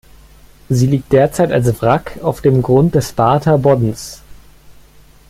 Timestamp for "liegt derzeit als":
0.87-1.79